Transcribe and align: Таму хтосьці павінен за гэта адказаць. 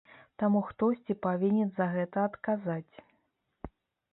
Таму 0.43 0.61
хтосьці 0.69 1.15
павінен 1.25 1.69
за 1.75 1.85
гэта 1.95 2.25
адказаць. 2.31 2.95